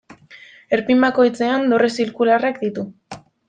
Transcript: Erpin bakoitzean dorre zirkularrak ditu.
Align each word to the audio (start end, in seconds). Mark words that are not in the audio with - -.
Erpin 0.77 1.03
bakoitzean 1.03 1.69
dorre 1.75 1.93
zirkularrak 1.99 2.61
ditu. 2.67 2.91